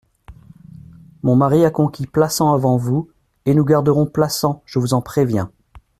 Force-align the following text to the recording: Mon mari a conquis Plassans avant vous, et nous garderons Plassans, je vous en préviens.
Mon 1.21 1.35
mari 1.35 1.63
a 1.63 1.69
conquis 1.69 2.07
Plassans 2.07 2.53
avant 2.53 2.75
vous, 2.75 3.11
et 3.45 3.53
nous 3.53 3.63
garderons 3.63 4.07
Plassans, 4.07 4.63
je 4.65 4.79
vous 4.79 4.95
en 4.95 5.01
préviens. 5.03 5.51